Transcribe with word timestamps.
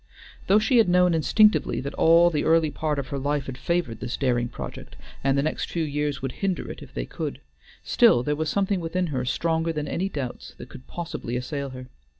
Though 0.47 0.57
she 0.57 0.77
had 0.79 0.89
known 0.89 1.13
instinctively 1.13 1.79
that 1.81 1.93
all 1.93 2.31
the 2.31 2.43
early 2.43 2.71
part 2.71 2.97
of 2.97 3.09
her 3.09 3.19
life 3.19 3.45
had 3.45 3.55
favored 3.55 3.99
this 3.99 4.17
daring 4.17 4.47
project, 4.49 4.95
and 5.23 5.37
the 5.37 5.43
next 5.43 5.69
few 5.69 5.83
years 5.83 6.23
would 6.23 6.31
hinder 6.31 6.71
it 6.71 6.81
if 6.81 6.91
they 6.95 7.05
could, 7.05 7.39
still 7.83 8.23
there 8.23 8.35
was 8.35 8.49
something 8.49 8.79
within 8.79 9.05
her 9.13 9.25
stronger 9.25 9.71
than 9.71 9.87
any 9.87 10.09
doubts 10.09 10.55
that 10.57 10.69
could 10.69 10.87
possibly 10.87 11.35
assail 11.35 11.69
her. 11.69 11.85